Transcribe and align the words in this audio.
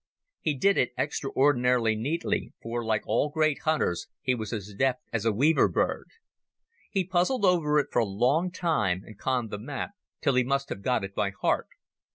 He 0.39 0.55
did 0.55 0.79
it 0.79 0.93
extraordinarily 0.97 1.95
neatly, 1.95 2.53
for, 2.63 2.83
like 2.83 3.03
all 3.05 3.29
great 3.29 3.59
hunters, 3.65 4.07
he 4.23 4.33
was 4.33 4.51
as 4.51 4.73
deft 4.73 5.03
as 5.13 5.25
a 5.25 5.31
weaver 5.31 5.67
bird. 5.67 6.07
He 6.89 7.03
puzzled 7.03 7.45
over 7.45 7.77
it 7.77 7.89
for 7.91 7.99
a 7.99 8.05
long 8.05 8.49
time, 8.49 9.03
and 9.05 9.15
conned 9.19 9.51
the 9.51 9.59
map 9.59 9.91
till 10.19 10.33
he 10.33 10.43
must 10.43 10.69
have 10.69 10.81
got 10.81 11.03
it 11.03 11.13
by 11.13 11.29
heart. 11.29 11.67